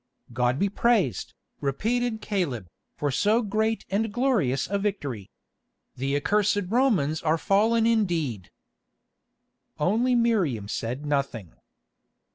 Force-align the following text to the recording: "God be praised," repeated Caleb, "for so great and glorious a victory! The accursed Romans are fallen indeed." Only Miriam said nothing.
"God 0.33 0.57
be 0.57 0.67
praised," 0.67 1.35
repeated 1.59 2.21
Caleb, 2.21 2.67
"for 2.95 3.11
so 3.11 3.43
great 3.43 3.85
and 3.87 4.11
glorious 4.11 4.65
a 4.67 4.79
victory! 4.79 5.29
The 5.95 6.15
accursed 6.15 6.63
Romans 6.69 7.21
are 7.21 7.37
fallen 7.37 7.85
indeed." 7.85 8.49
Only 9.79 10.15
Miriam 10.15 10.67
said 10.67 11.05
nothing. 11.05 11.53